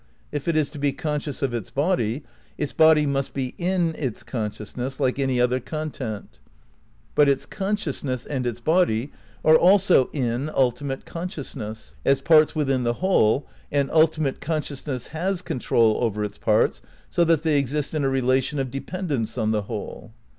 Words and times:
If 0.31 0.47
it 0.47 0.55
is 0.55 0.71
to 0.71 0.79
be 0.79 0.93
conscious 0.93 1.43
of 1.43 1.53
its 1.53 1.69
body, 1.69 2.23
its 2.57 2.73
body 2.73 3.05
must 3.05 3.35
be 3.35 3.53
"in" 3.59 3.93
its 3.95 4.23
consciousness 4.23 4.99
like 4.99 5.19
any 5.19 5.39
other 5.39 5.59
con 5.59 5.91
tent. 5.91 6.39
But 7.13 7.29
its 7.29 7.45
consciousness 7.45 8.25
and 8.25 8.47
its 8.47 8.59
body 8.59 9.11
are 9.45 9.55
also 9.55 10.09
"in" 10.11 10.49
ultimate 10.55 11.05
consciousness, 11.05 11.93
as 12.03 12.19
parts 12.19 12.55
within 12.55 12.81
the 12.81 12.93
whole 12.93 13.45
and 13.71 13.91
ultimate 13.91 14.41
consciousness 14.41 15.09
has 15.09 15.43
control 15.43 15.99
over 16.03 16.23
its 16.23 16.39
parts, 16.39 16.81
so 17.11 17.23
that 17.25 17.43
they 17.43 17.59
exist 17.59 17.93
in 17.93 18.03
a 18.03 18.09
relation 18.09 18.57
of 18.57 18.71
dependence 18.71 19.37
on 19.37 19.51
the 19.51 19.61
whole. 19.69 20.13